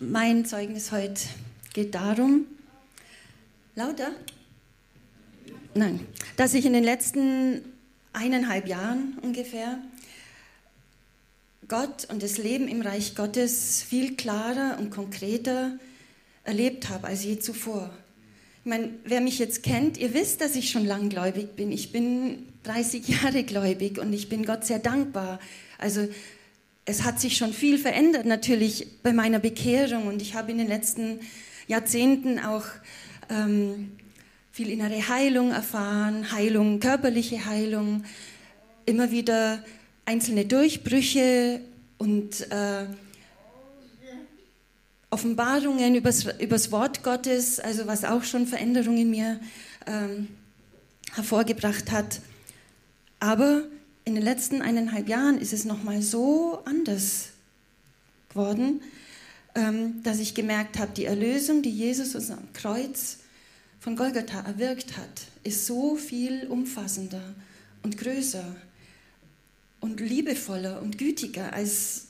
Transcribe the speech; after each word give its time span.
Mein 0.00 0.44
Zeugnis 0.44 0.92
heute 0.92 1.20
geht 1.72 1.96
darum, 1.96 2.46
lauter? 3.74 4.12
Nein, 5.74 6.06
dass 6.36 6.54
ich 6.54 6.64
in 6.66 6.72
den 6.72 6.84
letzten 6.84 7.62
eineinhalb 8.12 8.68
Jahren 8.68 9.18
ungefähr 9.22 9.78
Gott 11.66 12.06
und 12.10 12.22
das 12.22 12.38
Leben 12.38 12.68
im 12.68 12.80
Reich 12.82 13.16
Gottes 13.16 13.82
viel 13.82 14.14
klarer 14.14 14.78
und 14.78 14.90
konkreter 14.90 15.76
erlebt 16.44 16.90
habe 16.90 17.08
als 17.08 17.24
je 17.24 17.40
zuvor. 17.40 17.90
Ich 18.64 18.70
meine, 18.70 18.90
wer 19.02 19.20
mich 19.20 19.40
jetzt 19.40 19.64
kennt, 19.64 19.98
ihr 19.98 20.14
wisst, 20.14 20.40
dass 20.40 20.54
ich 20.54 20.70
schon 20.70 20.86
langgläubig 20.86 21.56
bin. 21.56 21.72
Ich 21.72 21.90
bin 21.90 22.46
30 22.62 23.08
Jahre 23.08 23.42
gläubig 23.42 23.98
und 23.98 24.12
ich 24.12 24.28
bin 24.28 24.46
Gott 24.46 24.64
sehr 24.64 24.78
dankbar. 24.78 25.40
Also 25.76 26.06
es 26.88 27.04
hat 27.04 27.20
sich 27.20 27.36
schon 27.36 27.52
viel 27.52 27.76
verändert 27.76 28.24
natürlich 28.24 28.86
bei 29.02 29.12
meiner 29.12 29.38
Bekehrung 29.38 30.06
und 30.06 30.22
ich 30.22 30.34
habe 30.34 30.50
in 30.50 30.56
den 30.56 30.68
letzten 30.68 31.20
Jahrzehnten 31.66 32.38
auch 32.38 32.64
ähm, 33.28 33.92
viel 34.50 34.70
innere 34.70 35.06
Heilung 35.06 35.50
erfahren, 35.50 36.32
Heilung, 36.32 36.80
körperliche 36.80 37.44
Heilung, 37.44 38.04
immer 38.86 39.10
wieder 39.10 39.62
einzelne 40.06 40.46
Durchbrüche 40.46 41.60
und 41.98 42.50
äh, 42.50 42.86
Offenbarungen 45.10 45.94
übers, 45.94 46.24
übers 46.40 46.72
Wort 46.72 47.02
Gottes, 47.02 47.60
also 47.60 47.86
was 47.86 48.06
auch 48.06 48.24
schon 48.24 48.46
Veränderungen 48.46 48.98
in 48.98 49.10
mir 49.10 49.40
ähm, 49.86 50.28
hervorgebracht 51.12 51.90
hat. 51.90 52.22
Aber 53.20 53.64
in 54.08 54.14
den 54.14 54.24
letzten 54.24 54.62
eineinhalb 54.62 55.06
Jahren 55.06 55.38
ist 55.38 55.52
es 55.52 55.66
nochmal 55.66 56.00
so 56.00 56.62
anders 56.64 57.28
geworden, 58.30 58.80
ähm, 59.54 60.02
dass 60.02 60.18
ich 60.18 60.34
gemerkt 60.34 60.78
habe, 60.78 60.92
die 60.96 61.04
Erlösung, 61.04 61.60
die 61.60 61.70
Jesus 61.70 62.14
uns 62.14 62.30
am 62.30 62.50
Kreuz 62.54 63.18
von 63.80 63.96
Golgatha 63.96 64.40
erwirkt 64.40 64.96
hat, 64.96 65.26
ist 65.44 65.66
so 65.66 65.96
viel 65.96 66.46
umfassender 66.46 67.34
und 67.82 67.98
größer 67.98 68.56
und 69.80 70.00
liebevoller 70.00 70.80
und 70.80 70.96
gütiger, 70.96 71.52
als, 71.52 72.06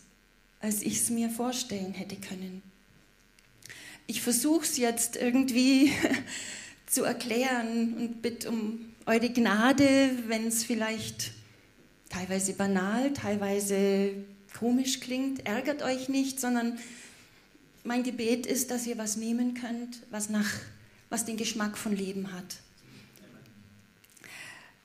als 0.61 0.83
ich 0.83 1.01
es 1.01 1.11
mir 1.11 1.31
vorstellen 1.31 1.95
hätte 1.95 2.15
können. 2.15 2.63
Ich 4.07 4.23
versuche 4.23 4.65
es 4.65 4.77
jetzt 4.77 5.17
irgendwie 5.17 5.93
zu 6.87 7.03
erklären 7.03 7.95
und 7.95 8.23
bitte 8.23 8.51
um 8.51 8.95
eure 9.05 9.31
Gnade, 9.31 10.11
wenn 10.29 10.47
es 10.47 10.63
vielleicht 10.63 11.33
teilweise 12.09 12.53
banal, 12.55 13.13
teilweise 13.13 14.13
komisch 14.59 15.01
klingt, 15.01 15.47
ärgert 15.47 15.83
euch 15.83 16.09
nicht, 16.09 16.41
sondern 16.41 16.79
mein 17.85 18.03
Gebet 18.03 18.47
ist, 18.47 18.71
dass 18.71 18.87
ihr 18.87 18.99
was 18.99 19.17
nehmen 19.17 19.55
könnt, 19.55 20.03
was, 20.11 20.29
nach, 20.29 20.51
was 21.11 21.25
den 21.25 21.37
Geschmack 21.37 21.79
von 21.79 21.95
Leben 21.95 22.33
hat. 22.33 22.57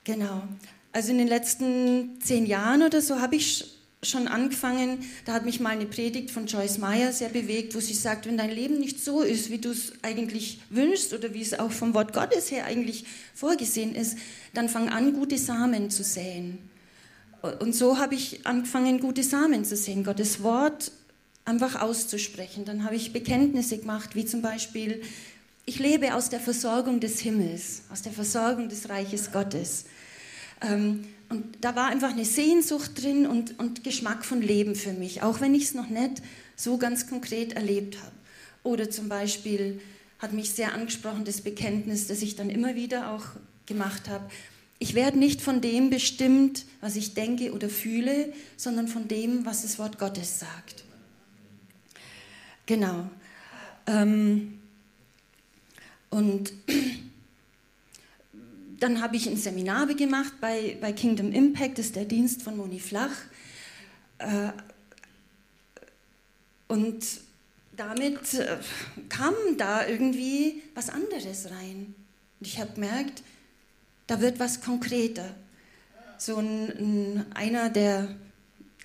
Genau. 0.03 0.44
Also 0.91 1.11
in 1.11 1.17
den 1.17 1.27
letzten 1.27 2.21
zehn 2.21 2.45
Jahren 2.45 2.83
oder 2.83 3.01
so 3.01 3.19
habe 3.19 3.35
ich 3.35 3.66
schon 4.03 4.27
angefangen, 4.27 4.99
da 5.25 5.33
hat 5.33 5.45
mich 5.45 5.59
mal 5.59 5.69
eine 5.69 5.85
Predigt 5.85 6.29
von 6.29 6.45
Joyce 6.45 6.77
Meyer 6.77 7.13
sehr 7.13 7.29
bewegt, 7.29 7.73
wo 7.73 7.79
sie 7.79 7.94
sagt, 7.94 8.25
wenn 8.25 8.38
dein 8.38 8.51
Leben 8.51 8.79
nicht 8.79 9.03
so 9.03 9.21
ist, 9.21 9.49
wie 9.49 9.59
du 9.59 9.71
es 9.71 9.94
eigentlich 10.01 10.59
wünschst 10.69 11.13
oder 11.13 11.33
wie 11.33 11.41
es 11.41 11.57
auch 11.57 11.71
vom 11.71 11.94
Wort 11.94 12.13
Gottes 12.13 12.51
her 12.51 12.66
eigentlich 12.66 13.05
vorgesehen 13.33 13.95
ist, 13.95 14.17
dann 14.53 14.67
fang 14.67 14.89
an, 14.89 15.13
gute 15.13 15.38
Samen 15.38 15.89
zu 15.89 16.03
säen. 16.03 16.57
Und 17.44 17.75
so 17.75 17.97
habe 17.97 18.16
ich 18.16 18.47
angefangen, 18.47 19.02
gute 19.02 19.22
Samen 19.22 19.66
zu 19.66 19.75
sehen, 19.75 20.05
Gottes 20.05 20.44
Wort 20.44 20.94
einfach 21.44 21.81
auszusprechen. 21.81 22.63
Dann 22.63 22.85
habe 22.85 22.95
ich 22.95 23.12
Bekenntnisse 23.12 23.78
gemacht, 23.78 24.16
wie 24.16 24.25
zum 24.25 24.41
Beispiel, 24.41 25.01
ich 25.66 25.78
lebe 25.78 26.16
aus 26.16 26.29
der 26.29 26.40
Versorgung 26.40 27.01
des 27.01 27.19
Himmels, 27.19 27.81
aus 27.91 28.01
der 28.01 28.13
Versorgung 28.13 28.69
des 28.69 28.88
Reiches 28.88 29.34
Gottes. 29.34 29.85
Ähm, 30.62 31.06
und 31.28 31.57
da 31.59 31.75
war 31.75 31.88
einfach 31.88 32.12
eine 32.12 32.23
Sehnsucht 32.23 33.03
drin 33.03 33.28
und, 33.28 33.59
und 33.59 33.84
Geschmack 33.84 34.23
von 34.23 34.41
Leben 34.41 34.75
für 34.75 34.94
mich, 34.94 35.22
auch 35.22 35.41
wenn 35.41 35.53
ich 35.53 35.63
es 35.63 35.73
noch 35.73 35.90
nicht 35.90 36.22
so 36.56 36.78
ganz 36.78 37.07
konkret 37.07 37.53
erlebt 37.53 37.97
habe. 37.97 38.12
Oder 38.63 38.90
zum 38.90 39.09
Beispiel 39.09 39.81
hat 40.19 40.31
mich 40.31 40.51
sehr 40.51 40.73
angesprochen 40.73 41.25
das 41.25 41.41
Bekenntnis, 41.41 42.07
das 42.07 42.22
ich 42.22 42.38
dann 42.38 42.50
immer 42.50 42.75
wieder 42.75 43.12
auch 43.12 43.25
gemacht 43.66 44.07
habe, 44.07 44.29
ich 44.79 44.95
werde 44.95 45.17
nicht 45.17 45.41
von 45.41 45.61
dem 45.61 45.89
bestimmt, 45.89 46.66
was 46.81 46.95
ich 46.95 47.13
denke 47.13 47.53
oder 47.53 47.69
fühle, 47.69 48.34
sondern 48.57 48.88
von 48.88 49.07
dem, 49.07 49.45
was 49.45 49.61
das 49.61 49.79
Wort 49.79 49.97
Gottes 49.97 50.39
sagt. 50.39 50.84
Genau. 52.66 53.09
Ähm, 53.88 54.59
und 56.09 56.53
dann 58.79 59.01
habe 59.01 59.16
ich 59.16 59.28
ein 59.28 59.38
Seminar 59.38 59.88
gemacht 59.88 60.34
bei, 60.41 60.78
bei 60.81 60.94
Kingdom 60.94 61.31
Impact, 61.31 61.78
das 61.78 61.88
ist 61.88 61.95
der 61.95 62.05
Dienst 62.05 62.41
von 62.41 62.57
Moni 62.57 62.79
Flach. 62.79 63.16
Äh, 64.17 64.50
und 66.67 67.05
damit 67.75 68.34
äh, 68.34 68.57
kam 69.09 69.34
da 69.57 69.88
irgendwie 69.88 70.61
was 70.75 70.90
anderes 70.90 71.50
rein. 71.51 71.95
Und 72.40 72.47
ich 72.47 72.59
habe 72.59 72.73
gemerkt, 72.73 73.23
da 74.13 74.22
wird 74.22 74.40
was 74.40 74.62
konkreter. 74.62 75.34
So 76.19 76.38
ein, 76.38 76.69
ein, 76.69 77.25
einer, 77.34 77.69
der, 77.72 78.16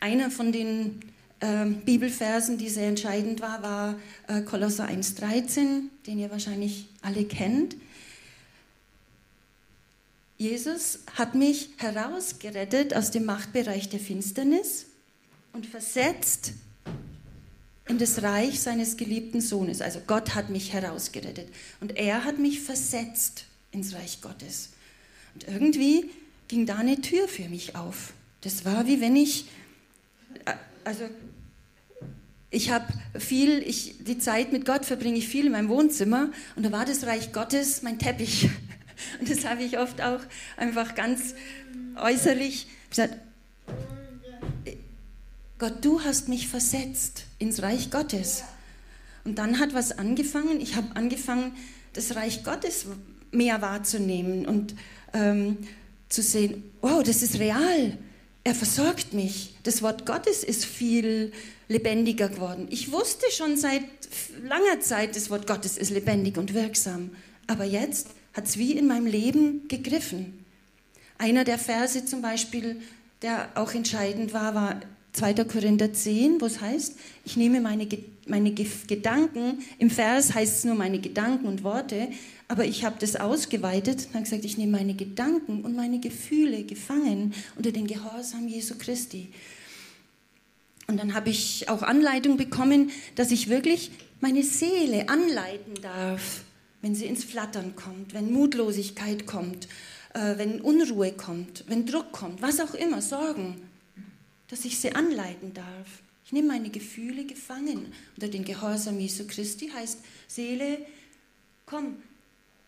einer 0.00 0.30
von 0.30 0.52
den 0.52 1.00
äh, 1.40 1.66
Bibelversen, 1.66 2.56
die 2.56 2.70
sehr 2.70 2.88
entscheidend 2.88 3.42
war, 3.42 3.62
war 3.62 3.98
äh, 4.26 4.40
Kolosser 4.40 4.88
1,13, 4.88 5.82
den 6.06 6.18
ihr 6.18 6.30
wahrscheinlich 6.30 6.86
alle 7.02 7.24
kennt. 7.24 7.76
Jesus 10.38 11.00
hat 11.14 11.34
mich 11.34 11.70
herausgerettet 11.76 12.94
aus 12.94 13.10
dem 13.10 13.26
Machtbereich 13.26 13.90
der 13.90 14.00
Finsternis 14.00 14.86
und 15.52 15.66
versetzt 15.66 16.52
in 17.86 17.98
das 17.98 18.22
Reich 18.22 18.60
seines 18.60 18.96
geliebten 18.96 19.42
Sohnes. 19.42 19.82
Also 19.82 20.00
Gott 20.06 20.34
hat 20.34 20.48
mich 20.48 20.72
herausgerettet 20.72 21.48
und 21.80 21.98
er 21.98 22.24
hat 22.24 22.38
mich 22.38 22.60
versetzt 22.60 23.44
ins 23.72 23.94
Reich 23.94 24.22
Gottes. 24.22 24.70
Und 25.38 25.46
irgendwie 25.46 26.10
ging 26.48 26.66
da 26.66 26.78
eine 26.78 27.00
Tür 27.00 27.28
für 27.28 27.48
mich 27.48 27.76
auf. 27.76 28.12
Das 28.40 28.64
war 28.64 28.88
wie 28.88 29.00
wenn 29.00 29.14
ich, 29.14 29.44
also 30.82 31.04
ich 32.50 32.72
habe 32.72 32.92
viel, 33.16 33.58
ich, 33.58 33.94
die 34.00 34.18
Zeit 34.18 34.50
mit 34.50 34.64
Gott 34.64 34.84
verbringe 34.84 35.16
ich 35.16 35.28
viel 35.28 35.46
in 35.46 35.52
meinem 35.52 35.68
Wohnzimmer 35.68 36.30
und 36.56 36.66
da 36.66 36.72
war 36.72 36.84
das 36.84 37.06
Reich 37.06 37.30
Gottes 37.32 37.82
mein 37.82 38.00
Teppich. 38.00 38.50
Und 39.20 39.30
das 39.30 39.44
habe 39.44 39.62
ich 39.62 39.78
oft 39.78 40.00
auch 40.00 40.18
einfach 40.56 40.96
ganz 40.96 41.36
äußerlich 41.94 42.66
gesagt, 42.90 43.14
Gott, 45.60 45.84
du 45.84 46.02
hast 46.02 46.26
mich 46.26 46.48
versetzt 46.48 47.26
ins 47.38 47.62
Reich 47.62 47.92
Gottes. 47.92 48.42
Und 49.22 49.38
dann 49.38 49.60
hat 49.60 49.72
was 49.72 49.96
angefangen, 49.98 50.60
ich 50.60 50.74
habe 50.74 50.96
angefangen, 50.96 51.52
das 51.92 52.16
Reich 52.16 52.42
Gottes 52.42 52.86
mehr 53.30 53.60
wahrzunehmen 53.62 54.46
und 54.46 54.74
ähm, 55.12 55.58
zu 56.08 56.22
sehen, 56.22 56.64
wow, 56.80 57.02
das 57.02 57.22
ist 57.22 57.38
real. 57.38 57.98
Er 58.44 58.54
versorgt 58.54 59.12
mich. 59.12 59.54
Das 59.62 59.82
Wort 59.82 60.06
Gottes 60.06 60.42
ist 60.42 60.64
viel 60.64 61.32
lebendiger 61.68 62.28
geworden. 62.28 62.66
Ich 62.70 62.92
wusste 62.92 63.26
schon 63.30 63.56
seit 63.56 63.82
langer 64.42 64.80
Zeit, 64.80 65.16
das 65.16 65.30
Wort 65.30 65.46
Gottes 65.46 65.76
ist 65.76 65.90
lebendig 65.90 66.38
und 66.38 66.54
wirksam. 66.54 67.10
Aber 67.46 67.64
jetzt 67.64 68.08
hat 68.32 68.46
es 68.46 68.58
wie 68.58 68.72
in 68.72 68.86
meinem 68.86 69.06
Leben 69.06 69.68
gegriffen. 69.68 70.44
Einer 71.18 71.44
der 71.44 71.58
Verse 71.58 72.04
zum 72.04 72.22
Beispiel, 72.22 72.80
der 73.22 73.48
auch 73.54 73.74
entscheidend 73.74 74.32
war, 74.32 74.54
war 74.54 74.80
2. 75.18 75.34
Korinther 75.44 75.92
10, 75.92 76.40
wo 76.40 76.46
es 76.46 76.60
heißt, 76.60 76.94
ich 77.24 77.36
nehme 77.36 77.60
meine, 77.60 77.88
meine 78.28 78.52
Gedanken, 78.52 79.58
im 79.78 79.90
Vers 79.90 80.32
heißt 80.32 80.58
es 80.58 80.64
nur 80.64 80.76
meine 80.76 81.00
Gedanken 81.00 81.46
und 81.46 81.64
Worte, 81.64 82.08
aber 82.46 82.64
ich 82.64 82.84
habe 82.84 82.96
das 83.00 83.16
ausgeweitet 83.16 84.06
und 84.06 84.14
habe 84.14 84.22
gesagt, 84.22 84.44
ich 84.44 84.56
nehme 84.56 84.78
meine 84.78 84.94
Gedanken 84.94 85.62
und 85.62 85.74
meine 85.74 85.98
Gefühle 85.98 86.62
gefangen 86.62 87.34
unter 87.56 87.72
den 87.72 87.88
Gehorsam 87.88 88.46
Jesu 88.46 88.76
Christi. 88.78 89.30
Und 90.86 90.98
dann 90.98 91.14
habe 91.14 91.30
ich 91.30 91.68
auch 91.68 91.82
Anleitung 91.82 92.36
bekommen, 92.36 92.92
dass 93.16 93.32
ich 93.32 93.48
wirklich 93.48 93.90
meine 94.20 94.44
Seele 94.44 95.08
anleiten 95.08 95.74
darf, 95.82 96.44
wenn 96.80 96.94
sie 96.94 97.06
ins 97.06 97.24
Flattern 97.24 97.74
kommt, 97.74 98.14
wenn 98.14 98.32
Mutlosigkeit 98.32 99.26
kommt, 99.26 99.66
äh, 100.14 100.38
wenn 100.38 100.60
Unruhe 100.60 101.10
kommt, 101.10 101.64
wenn 101.66 101.86
Druck 101.86 102.12
kommt, 102.12 102.40
was 102.40 102.60
auch 102.60 102.74
immer, 102.74 103.02
Sorgen, 103.02 103.67
dass 104.48 104.64
ich 104.64 104.78
sie 104.78 104.94
anleiten 104.94 105.54
darf. 105.54 106.02
Ich 106.24 106.32
nehme 106.32 106.48
meine 106.48 106.70
Gefühle 106.70 107.24
gefangen 107.24 107.92
unter 108.16 108.28
den 108.28 108.44
Gehorsam 108.44 109.00
Jesu 109.00 109.26
Christi, 109.26 109.68
heißt 109.68 109.98
Seele, 110.26 110.78
komm, 111.64 111.96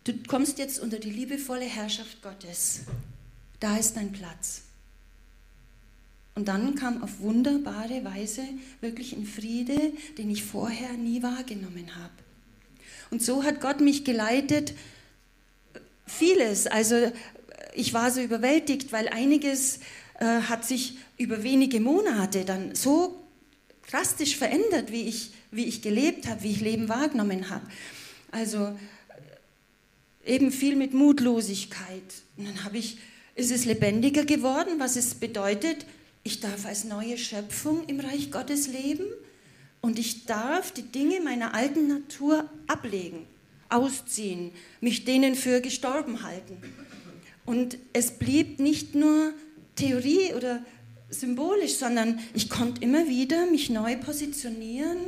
Du 0.04 0.14
kommst 0.26 0.58
jetzt 0.58 0.80
unter 0.80 0.98
die 0.98 1.10
liebevolle 1.10 1.66
Herrschaft 1.66 2.22
Gottes. 2.22 2.80
Da 3.58 3.76
ist 3.76 3.96
dein 3.96 4.12
Platz. 4.12 4.62
Und 6.34 6.48
dann 6.48 6.74
kam 6.74 7.02
auf 7.02 7.20
wunderbare 7.20 8.02
Weise 8.04 8.42
wirklich 8.80 9.12
ein 9.12 9.26
Friede, 9.26 9.92
den 10.16 10.30
ich 10.30 10.42
vorher 10.42 10.94
nie 10.94 11.22
wahrgenommen 11.22 11.94
habe. 11.96 12.12
Und 13.10 13.22
so 13.22 13.44
hat 13.44 13.60
Gott 13.60 13.80
mich 13.80 14.04
geleitet, 14.04 14.72
vieles. 16.06 16.66
Also 16.66 17.12
ich 17.74 17.92
war 17.92 18.10
so 18.10 18.22
überwältigt, 18.22 18.92
weil 18.92 19.08
einiges 19.08 19.80
äh, 20.20 20.42
hat 20.42 20.64
sich 20.64 20.98
über 21.18 21.42
wenige 21.42 21.80
Monate 21.80 22.44
dann 22.44 22.74
so 22.74 23.20
drastisch 23.90 24.36
verändert, 24.36 24.92
wie 24.92 25.08
ich, 25.08 25.32
wie 25.50 25.64
ich 25.64 25.82
gelebt 25.82 26.28
habe, 26.28 26.42
wie 26.42 26.52
ich 26.52 26.60
Leben 26.60 26.88
wahrgenommen 26.88 27.50
habe. 27.50 27.66
Also 28.30 28.78
eben 30.24 30.52
viel 30.52 30.76
mit 30.76 30.94
Mutlosigkeit. 30.94 32.02
Und 32.36 32.46
dann 32.46 32.64
habe 32.64 32.78
ich, 32.78 32.98
ist 33.34 33.50
es 33.50 33.64
lebendiger 33.64 34.24
geworden, 34.24 34.78
was 34.78 34.96
es 34.96 35.14
bedeutet, 35.14 35.86
ich 36.22 36.40
darf 36.40 36.66
als 36.66 36.84
neue 36.84 37.16
Schöpfung 37.16 37.86
im 37.86 37.98
Reich 37.98 38.30
Gottes 38.30 38.66
leben 38.66 39.06
und 39.80 39.98
ich 39.98 40.26
darf 40.26 40.70
die 40.70 40.82
Dinge 40.82 41.20
meiner 41.20 41.54
alten 41.54 41.88
Natur 41.88 42.48
ablegen, 42.66 43.24
ausziehen, 43.70 44.52
mich 44.82 45.06
denen 45.06 45.34
für 45.34 45.62
gestorben 45.62 46.22
halten. 46.22 46.58
Und 47.46 47.78
es 47.94 48.12
blieb 48.12 48.60
nicht 48.60 48.94
nur 48.94 49.32
Theorie 49.80 50.34
oder 50.34 50.64
symbolisch, 51.08 51.74
sondern 51.74 52.20
ich 52.34 52.48
konnte 52.48 52.82
immer 52.82 53.08
wieder 53.08 53.46
mich 53.50 53.70
neu 53.70 53.96
positionieren 53.96 54.98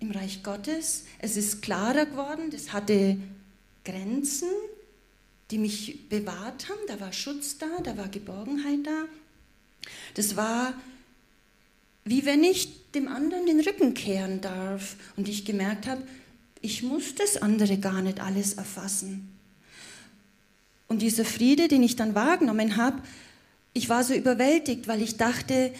im 0.00 0.10
Reich 0.10 0.42
Gottes. 0.42 1.04
Es 1.18 1.36
ist 1.36 1.60
klarer 1.60 2.06
geworden, 2.06 2.50
das 2.50 2.72
hatte 2.72 3.18
Grenzen, 3.84 4.48
die 5.50 5.58
mich 5.58 6.08
bewahrt 6.08 6.68
haben. 6.68 6.80
Da 6.86 7.00
war 7.00 7.12
Schutz 7.12 7.58
da, 7.58 7.66
da 7.82 7.96
war 7.96 8.08
Geborgenheit 8.08 8.80
da. 8.84 9.04
Das 10.14 10.36
war 10.36 10.74
wie 12.08 12.24
wenn 12.24 12.42
ich 12.42 12.90
dem 12.92 13.06
anderen 13.06 13.44
den 13.44 13.60
Rücken 13.60 13.92
kehren 13.92 14.40
darf 14.40 14.96
und 15.16 15.28
ich 15.28 15.44
gemerkt 15.44 15.86
habe, 15.86 16.02
ich 16.62 16.82
muss 16.82 17.14
das 17.14 17.36
andere 17.36 17.76
gar 17.76 18.00
nicht 18.00 18.20
alles 18.20 18.54
erfassen. 18.54 19.28
Und 20.88 21.02
dieser 21.02 21.26
Friede, 21.26 21.68
den 21.68 21.82
ich 21.82 21.96
dann 21.96 22.14
wahrgenommen 22.14 22.78
habe, 22.78 23.02
ich 23.72 23.88
war 23.88 24.04
so 24.04 24.14
überwältigt, 24.14 24.88
weil 24.88 25.02
ich 25.02 25.16
dachte, 25.16 25.72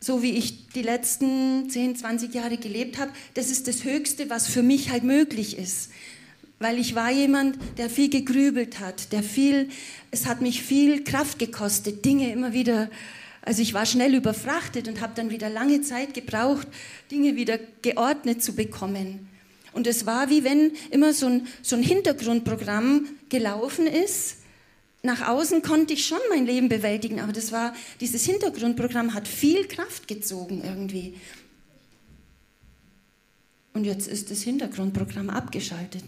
so 0.00 0.22
wie 0.22 0.32
ich 0.32 0.68
die 0.68 0.82
letzten 0.82 1.70
10, 1.70 1.96
20 1.96 2.34
Jahre 2.34 2.56
gelebt 2.58 2.98
habe, 2.98 3.10
das 3.34 3.50
ist 3.50 3.68
das 3.68 3.84
Höchste, 3.84 4.28
was 4.30 4.48
für 4.48 4.62
mich 4.62 4.90
halt 4.90 5.04
möglich 5.04 5.56
ist. 5.56 5.90
Weil 6.58 6.78
ich 6.78 6.94
war 6.94 7.10
jemand, 7.10 7.58
der 7.78 7.90
viel 7.90 8.10
gegrübelt 8.10 8.80
hat, 8.80 9.12
der 9.12 9.22
viel, 9.22 9.68
es 10.10 10.26
hat 10.26 10.40
mich 10.40 10.62
viel 10.62 11.04
Kraft 11.04 11.38
gekostet, 11.38 12.04
Dinge 12.04 12.32
immer 12.32 12.52
wieder 12.52 12.90
also 13.44 13.60
ich 13.60 13.74
war 13.74 13.84
schnell 13.84 14.14
überfrachtet 14.14 14.88
und 14.88 15.00
habe 15.02 15.12
dann 15.14 15.30
wieder 15.30 15.50
lange 15.50 15.82
Zeit 15.82 16.14
gebraucht, 16.14 16.66
Dinge 17.10 17.36
wieder 17.36 17.58
geordnet 17.82 18.42
zu 18.42 18.54
bekommen. 18.54 19.28
Und 19.72 19.86
es 19.86 20.06
war 20.06 20.30
wie 20.30 20.44
wenn 20.44 20.72
immer 20.90 21.12
so 21.12 21.26
ein, 21.26 21.46
so 21.60 21.76
ein 21.76 21.82
Hintergrundprogramm 21.82 23.06
gelaufen 23.28 23.86
ist. 23.86 24.36
Nach 25.04 25.28
außen 25.28 25.60
konnte 25.60 25.92
ich 25.92 26.06
schon 26.06 26.18
mein 26.30 26.46
Leben 26.46 26.70
bewältigen, 26.70 27.20
aber 27.20 27.34
das 27.34 27.52
war, 27.52 27.74
dieses 28.00 28.24
Hintergrundprogramm 28.24 29.12
hat 29.12 29.28
viel 29.28 29.68
Kraft 29.68 30.08
gezogen 30.08 30.62
irgendwie. 30.64 31.14
Und 33.74 33.84
jetzt 33.84 34.08
ist 34.08 34.30
das 34.30 34.40
Hintergrundprogramm 34.40 35.28
abgeschaltet. 35.28 36.04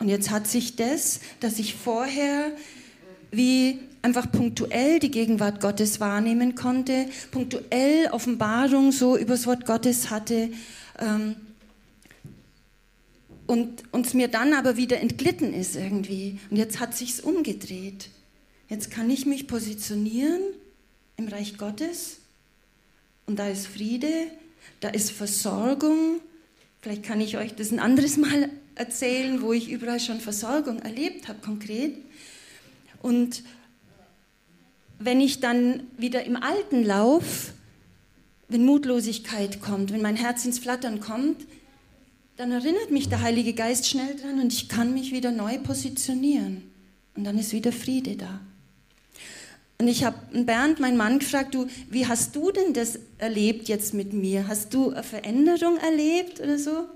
Und 0.00 0.08
jetzt 0.08 0.30
hat 0.30 0.48
sich 0.48 0.74
das, 0.74 1.20
dass 1.38 1.60
ich 1.60 1.76
vorher 1.76 2.50
wie 3.30 3.78
einfach 4.02 4.32
punktuell 4.32 4.98
die 4.98 5.12
Gegenwart 5.12 5.60
Gottes 5.60 6.00
wahrnehmen 6.00 6.56
konnte, 6.56 7.06
punktuell 7.30 8.08
Offenbarung 8.10 8.90
so 8.90 9.16
übers 9.16 9.46
Wort 9.46 9.66
Gottes 9.66 10.10
hatte 10.10 10.50
ähm, 10.98 11.36
und 13.48 13.82
uns 13.92 14.12
mir 14.12 14.28
dann 14.28 14.52
aber 14.52 14.76
wieder 14.76 15.00
entglitten 15.00 15.54
ist 15.54 15.74
irgendwie. 15.74 16.38
Und 16.50 16.58
jetzt 16.58 16.78
hat 16.78 16.94
sich's 16.94 17.18
umgedreht. 17.18 18.10
Jetzt 18.68 18.90
kann 18.90 19.08
ich 19.08 19.24
mich 19.24 19.48
positionieren 19.48 20.42
im 21.16 21.28
Reich 21.28 21.56
Gottes 21.56 22.18
und 23.26 23.38
da 23.38 23.48
ist 23.48 23.66
Friede, 23.66 24.26
da 24.80 24.90
ist 24.90 25.10
Versorgung. 25.10 26.20
Vielleicht 26.82 27.02
kann 27.02 27.22
ich 27.22 27.38
euch 27.38 27.54
das 27.54 27.72
ein 27.72 27.78
anderes 27.78 28.18
Mal 28.18 28.50
erzählen, 28.74 29.40
wo 29.40 29.54
ich 29.54 29.70
überall 29.70 29.98
schon 29.98 30.20
Versorgung 30.20 30.80
erlebt 30.80 31.26
habe, 31.26 31.40
konkret. 31.40 31.96
Und 33.00 33.42
wenn 34.98 35.22
ich 35.22 35.40
dann 35.40 35.84
wieder 35.96 36.24
im 36.24 36.36
alten 36.36 36.84
Lauf, 36.84 37.54
wenn 38.48 38.66
Mutlosigkeit 38.66 39.62
kommt, 39.62 39.90
wenn 39.90 40.02
mein 40.02 40.16
Herz 40.16 40.44
ins 40.44 40.58
Flattern 40.58 41.00
kommt, 41.00 41.46
dann 42.38 42.52
erinnert 42.52 42.92
mich 42.92 43.08
der 43.08 43.20
Heilige 43.20 43.52
Geist 43.52 43.88
schnell 43.88 44.14
dran 44.14 44.40
und 44.40 44.52
ich 44.52 44.68
kann 44.68 44.94
mich 44.94 45.12
wieder 45.12 45.32
neu 45.32 45.58
positionieren. 45.58 46.62
Und 47.16 47.24
dann 47.24 47.36
ist 47.36 47.52
wieder 47.52 47.72
Friede 47.72 48.16
da. 48.16 48.40
Und 49.78 49.88
ich 49.88 50.04
habe 50.04 50.16
Bernd, 50.44 50.78
meinen 50.78 50.96
Mann, 50.96 51.18
gefragt, 51.18 51.56
du, 51.56 51.66
wie 51.90 52.06
hast 52.06 52.36
du 52.36 52.52
denn 52.52 52.74
das 52.74 53.00
erlebt 53.18 53.68
jetzt 53.68 53.92
mit 53.92 54.12
mir? 54.12 54.46
Hast 54.46 54.72
du 54.72 54.90
eine 54.90 55.02
Veränderung 55.02 55.78
erlebt 55.78 56.40
oder 56.40 56.58
so? 56.58 56.86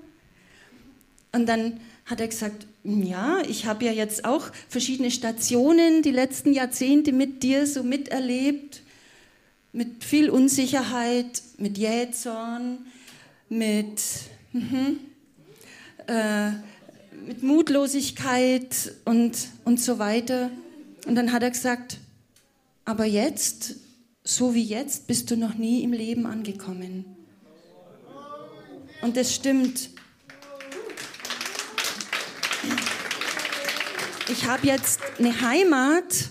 Und 1.33 1.45
dann 1.45 1.79
hat 2.05 2.21
er 2.21 2.27
gesagt, 2.29 2.65
ja, 2.85 3.41
ich 3.47 3.65
habe 3.65 3.83
ja 3.83 3.91
jetzt 3.91 4.23
auch 4.23 4.49
verschiedene 4.69 5.11
Stationen 5.11 6.03
die 6.03 6.11
letzten 6.11 6.53
Jahrzehnte 6.53 7.11
mit 7.11 7.43
dir 7.43 7.67
so 7.67 7.83
miterlebt, 7.83 8.81
mit 9.73 10.05
viel 10.05 10.29
Unsicherheit, 10.29 11.41
mit 11.57 11.77
Jähzorn, 11.77 12.79
mit, 13.49 14.01
mhm, 14.53 14.99
äh, 16.07 16.51
mit 17.25 17.43
Mutlosigkeit 17.43 18.93
und, 19.05 19.37
und 19.65 19.79
so 19.79 19.99
weiter. 19.99 20.49
Und 21.05 21.15
dann 21.15 21.31
hat 21.31 21.43
er 21.43 21.51
gesagt, 21.51 21.97
aber 22.85 23.05
jetzt, 23.05 23.75
so 24.23 24.53
wie 24.53 24.63
jetzt, 24.63 25.07
bist 25.07 25.31
du 25.31 25.37
noch 25.37 25.53
nie 25.55 25.83
im 25.83 25.93
Leben 25.93 26.25
angekommen. 26.25 27.05
Und 29.01 29.17
das 29.17 29.33
stimmt. 29.33 29.89
ich 34.33 34.47
habe 34.47 34.65
jetzt 34.65 34.99
eine 35.19 35.41
Heimat, 35.41 36.29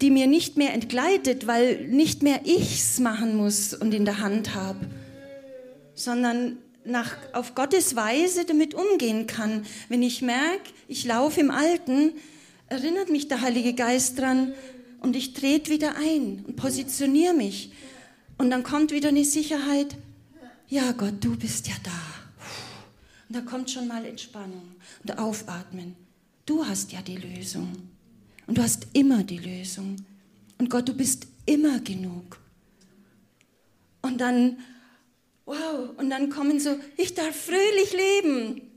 die 0.00 0.10
mir 0.10 0.26
nicht 0.26 0.56
mehr 0.56 0.72
entgleitet, 0.72 1.46
weil 1.46 1.86
nicht 1.86 2.22
mehr 2.22 2.40
ich's 2.44 3.00
machen 3.00 3.36
muss 3.36 3.74
und 3.74 3.92
in 3.92 4.04
der 4.04 4.20
Hand 4.20 4.54
habe, 4.54 4.78
sondern 5.94 6.58
nach, 6.84 7.16
auf 7.32 7.54
Gottes 7.54 7.96
Weise 7.96 8.44
damit 8.44 8.74
umgehen 8.74 9.26
kann. 9.26 9.64
Wenn 9.88 10.02
ich 10.02 10.22
merke, 10.22 10.70
ich 10.88 11.04
laufe 11.04 11.40
im 11.40 11.50
Alten, 11.50 12.12
erinnert 12.68 13.10
mich 13.10 13.28
der 13.28 13.40
Heilige 13.40 13.74
Geist 13.74 14.18
dran 14.18 14.52
und 15.00 15.16
ich 15.16 15.34
trete 15.34 15.70
wieder 15.70 15.96
ein 15.96 16.44
und 16.46 16.56
positioniere 16.56 17.34
mich. 17.34 17.72
Und 18.38 18.50
dann 18.50 18.62
kommt 18.62 18.90
wieder 18.90 19.10
eine 19.10 19.24
Sicherheit, 19.24 19.96
ja 20.68 20.92
Gott, 20.92 21.14
du 21.20 21.36
bist 21.36 21.68
ja 21.68 21.74
da. 21.82 21.90
Und 23.28 23.36
da 23.36 23.40
kommt 23.40 23.70
schon 23.70 23.86
mal 23.86 24.04
Entspannung 24.04 24.76
und 25.02 25.18
Aufatmen. 25.18 25.96
Du 26.46 26.64
hast 26.64 26.92
ja 26.92 27.00
die 27.00 27.16
Lösung. 27.16 27.72
Und 28.46 28.58
du 28.58 28.62
hast 28.62 28.86
immer 28.92 29.22
die 29.22 29.38
Lösung. 29.38 29.96
Und 30.58 30.68
Gott, 30.68 30.88
du 30.88 30.94
bist 30.94 31.26
immer 31.46 31.80
genug. 31.80 32.38
Und 34.02 34.20
dann, 34.20 34.58
wow, 35.46 35.90
und 35.96 36.10
dann 36.10 36.30
kommen 36.30 36.60
so, 36.60 36.76
ich 36.96 37.14
darf 37.14 37.34
fröhlich 37.34 37.92
leben. 37.92 38.70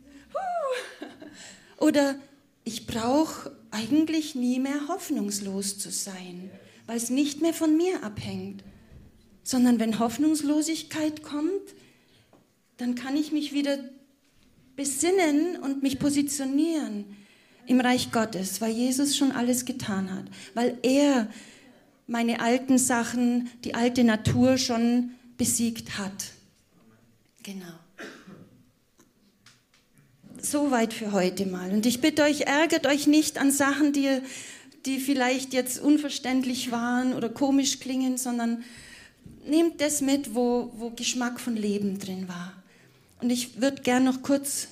Oder 1.77 2.15
ich 2.63 2.87
brauche 2.87 3.55
eigentlich 3.71 4.35
nie 4.35 4.59
mehr 4.59 4.87
hoffnungslos 4.87 5.77
zu 5.77 5.91
sein, 5.91 6.51
weil 6.85 6.97
es 6.97 7.09
nicht 7.09 7.41
mehr 7.41 7.53
von 7.53 7.77
mir 7.77 8.03
abhängt, 8.03 8.63
sondern 9.43 9.79
wenn 9.79 9.99
Hoffnungslosigkeit 9.99 11.23
kommt, 11.23 11.75
dann 12.77 12.95
kann 12.95 13.15
ich 13.15 13.31
mich 13.31 13.53
wieder 13.53 13.77
besinnen 14.75 15.57
und 15.57 15.83
mich 15.83 15.99
positionieren 15.99 17.05
im 17.65 17.79
Reich 17.79 18.11
Gottes, 18.11 18.61
weil 18.61 18.71
Jesus 18.71 19.17
schon 19.17 19.31
alles 19.31 19.65
getan 19.65 20.13
hat, 20.13 20.25
weil 20.53 20.77
er 20.83 21.29
meine 22.07 22.39
alten 22.39 22.77
Sachen, 22.77 23.49
die 23.63 23.75
alte 23.75 24.03
Natur 24.03 24.57
schon 24.57 25.11
besiegt 25.37 25.97
hat. 25.97 26.31
Genau. 27.47 27.79
Soweit 30.41 30.93
für 30.93 31.13
heute 31.13 31.45
mal. 31.45 31.71
Und 31.71 31.85
ich 31.85 32.01
bitte 32.01 32.23
euch, 32.23 32.41
ärgert 32.41 32.85
euch 32.85 33.07
nicht 33.07 33.37
an 33.37 33.51
Sachen, 33.51 33.93
die, 33.93 34.19
die 34.85 34.99
vielleicht 34.99 35.53
jetzt 35.53 35.79
unverständlich 35.79 36.71
waren 36.71 37.13
oder 37.13 37.29
komisch 37.29 37.79
klingen, 37.79 38.17
sondern 38.17 38.65
nehmt 39.45 39.79
das 39.79 40.01
mit, 40.01 40.35
wo, 40.35 40.73
wo 40.75 40.89
Geschmack 40.89 41.39
von 41.39 41.55
Leben 41.55 41.99
drin 41.99 42.27
war. 42.27 42.51
Und 43.21 43.29
ich 43.29 43.61
würde 43.61 43.81
gern 43.81 44.03
noch 44.03 44.23
kurz, 44.23 44.67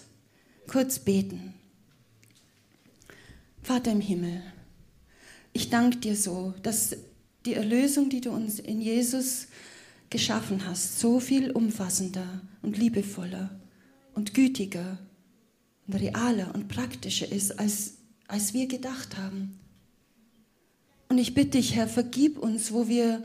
kurz 0.67 1.00
beten. 1.00 1.53
Vater 3.63 3.94
im 3.94 4.01
Himmel, 4.01 4.44
ich 5.53 5.70
danke 5.70 5.96
dir 6.00 6.17
so, 6.17 6.53
dass 6.62 6.98
die 7.46 7.53
Erlösung, 7.53 8.10
die 8.10 8.20
du 8.20 8.32
uns 8.32 8.60
in 8.60 8.82
Jesus 8.82 9.48
geschaffen 10.15 10.65
hast, 10.65 11.00
so 11.00 11.19
viel 11.19 11.51
umfassender 11.51 12.41
und 12.62 12.77
liebevoller 12.77 13.50
und 14.13 14.34
gütiger 14.34 14.98
und 15.88 15.95
realer 15.95 16.55
und 16.55 16.69
praktischer 16.69 17.29
ist, 17.29 17.60
als, 17.60 17.95
als 18.25 18.53
wir 18.53 18.67
gedacht 18.67 19.17
haben. 19.17 19.60
Und 21.10 21.17
ich 21.17 21.34
bitte 21.34 21.57
dich, 21.57 21.75
Herr, 21.75 21.89
vergib 21.89 22.38
uns, 22.38 22.72
wo 22.72 22.88
wir 22.88 23.24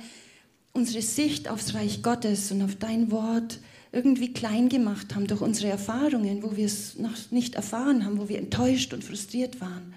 unsere 0.73 1.01
Sicht 1.01 1.49
aufs 1.49 1.75
Reich 1.75 2.03
Gottes 2.03 2.51
und 2.51 2.61
auf 2.63 2.75
dein 2.75 3.13
Wort 3.13 3.61
irgendwie 3.93 4.33
klein 4.33 4.69
gemacht 4.69 5.15
haben 5.15 5.29
durch 5.29 5.43
unsere 5.43 5.69
Erfahrungen, 5.69 6.43
wo 6.43 6.57
wir 6.57 6.67
es 6.67 6.99
noch 6.99 7.31
nicht 7.31 7.55
erfahren 7.55 8.05
haben, 8.05 8.19
wo 8.19 8.29
wir 8.29 8.39
enttäuscht 8.39 8.93
und 8.93 9.05
frustriert 9.05 9.61
waren. 9.61 9.95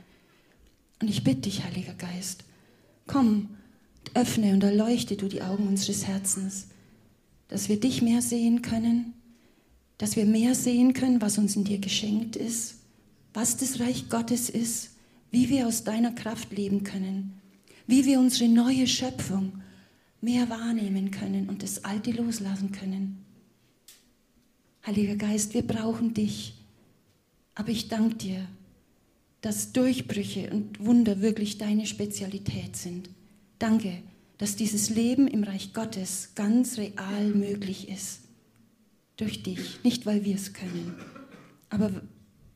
Und 1.01 1.09
ich 1.09 1.23
bitte 1.23 1.41
dich, 1.41 1.63
Heiliger 1.63 1.95
Geist, 1.95 2.43
komm, 3.07 3.49
öffne 4.13 4.53
und 4.53 4.63
erleuchte 4.63 5.15
du 5.15 5.27
die 5.27 5.41
Augen 5.41 5.67
unseres 5.67 6.05
Herzens, 6.05 6.67
dass 7.47 7.69
wir 7.69 7.79
dich 7.79 8.01
mehr 8.01 8.21
sehen 8.21 8.61
können, 8.61 9.13
dass 9.97 10.15
wir 10.15 10.25
mehr 10.25 10.55
sehen 10.55 10.93
können, 10.93 11.21
was 11.21 11.37
uns 11.37 11.55
in 11.55 11.63
dir 11.63 11.79
geschenkt 11.79 12.35
ist, 12.35 12.75
was 13.33 13.57
das 13.57 13.79
Reich 13.79 14.09
Gottes 14.09 14.49
ist, 14.49 14.91
wie 15.31 15.49
wir 15.49 15.67
aus 15.67 15.83
deiner 15.83 16.11
Kraft 16.11 16.51
leben 16.51 16.83
können, 16.83 17.41
wie 17.87 18.05
wir 18.05 18.19
unsere 18.19 18.49
neue 18.49 18.87
Schöpfung 18.87 19.61
mehr 20.21 20.49
wahrnehmen 20.49 21.11
können 21.11 21.49
und 21.49 21.63
das 21.63 21.83
Alte 21.83 22.11
loslassen 22.11 22.71
können. 22.71 23.25
Heiliger 24.85 25.15
Geist, 25.15 25.53
wir 25.53 25.63
brauchen 25.63 26.13
dich, 26.13 26.53
aber 27.55 27.69
ich 27.69 27.87
danke 27.87 28.15
dir, 28.15 28.47
dass 29.41 29.73
Durchbrüche 29.73 30.49
und 30.51 30.79
Wunder 30.79 31.21
wirklich 31.21 31.57
deine 31.57 31.85
Spezialität 31.85 32.75
sind. 32.75 33.09
Danke, 33.59 34.01
dass 34.43 34.57
dieses 34.57 34.89
Leben 34.89 35.29
im 35.29 35.43
Reich 35.45 35.71
Gottes 35.71 36.35
ganz 36.35 36.77
real 36.77 37.29
möglich 37.29 37.87
ist. 37.87 38.23
Durch 39.15 39.41
dich. 39.41 39.81
Nicht, 39.85 40.05
weil 40.05 40.25
wir 40.25 40.35
es 40.35 40.51
können. 40.51 40.97
Aber 41.69 41.89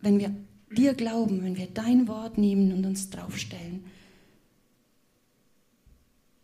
wenn 0.02 0.20
wir 0.20 0.36
dir 0.70 0.96
glauben, 0.96 1.46
wenn 1.46 1.56
wir 1.56 1.68
dein 1.68 2.10
Wort 2.10 2.38
nehmen 2.38 2.74
und 2.74 2.86
uns 2.86 3.10
draufstellen, 3.10 3.86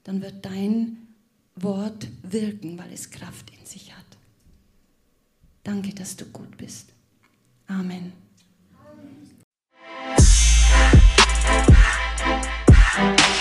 dann 0.05 0.21
wird 0.21 0.45
dein 0.45 1.09
Wort 1.57 2.07
wirken, 2.21 2.77
weil 2.77 2.93
es 2.93 3.12
Kraft 3.12 3.51
in 3.59 3.65
sich 3.65 3.93
hat. 3.93 4.05
Danke, 5.65 5.93
dass 5.93 6.15
du 6.15 6.23
gut 6.27 6.55
bist. 6.55 6.93
Amen. 7.67 8.13
Amen. 12.95 13.33